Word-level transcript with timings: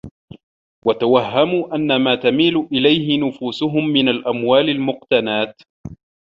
وَتَوَهَّمُوا 0.85 1.75
أَنَّ 1.75 1.95
مَا 2.01 2.15
تَمِيلُ 2.15 2.67
إلَيْهِ 2.71 3.19
نُفُوسُهُمْ 3.27 3.87
مِنْ 3.89 4.09
الْأَمْوَالِ 4.09 4.69
الْمُقْتَنَاةِ 4.69 5.55